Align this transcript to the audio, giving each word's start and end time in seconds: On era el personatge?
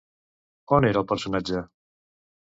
On 0.77 0.87
era 0.87 1.01
el 1.01 1.05
personatge? 1.11 1.61